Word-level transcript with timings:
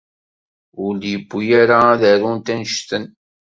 Ur 0.83 0.93
d-yewwi 1.01 1.45
ara 1.61 1.77
ad 1.93 2.01
arunt 2.11 2.51
annect-en. 2.53 3.05